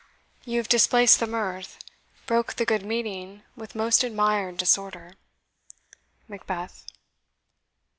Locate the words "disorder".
4.57-5.13